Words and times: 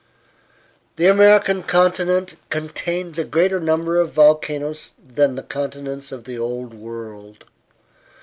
The 0.95 1.05
American 1.05 1.61
continent 1.61 2.33
contains 2.49 3.19
a 3.19 3.23
greater 3.23 3.59
number 3.59 3.99
of 3.99 4.13
volcanoes 4.13 4.93
than 4.97 5.35
the 5.35 5.43
continents 5.43 6.11
of 6.11 6.23
the 6.23 6.39
Old 6.39 6.73
World. 6.73 7.45